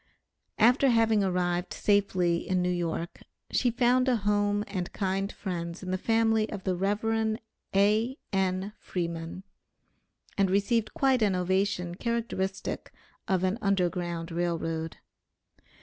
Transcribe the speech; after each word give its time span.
After 0.57 0.89
having 0.89 1.23
arrived 1.23 1.73
safely 1.75 2.37
in 2.49 2.59
New 2.63 2.71
York, 2.71 3.21
she 3.51 3.69
found 3.69 4.07
a 4.09 4.15
home 4.15 4.63
and 4.65 4.91
kind 4.93 5.31
friends 5.31 5.83
in 5.83 5.91
the 5.91 5.95
family 5.99 6.49
of 6.51 6.63
the 6.63 6.75
Rev. 6.75 7.37
A.N. 7.75 8.73
Freeman, 8.79 9.43
and 10.39 10.49
received 10.49 10.95
quite 10.95 11.21
an 11.21 11.35
ovation 11.35 11.93
characteristic 11.93 12.91
of 13.27 13.43
an 13.43 13.59
Underground 13.61 14.31
Rail 14.31 14.57
Road. 14.57 14.97